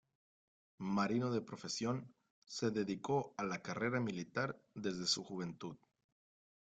Marino 0.95 1.29
de 1.31 1.41
profesión, 1.43 2.11
se 2.43 2.71
dedicó 2.71 3.35
a 3.37 3.43
la 3.43 3.61
carrera 3.61 3.99
militar 3.99 4.59
desde 4.73 5.05
su 5.05 5.23
juventud. 5.23 5.77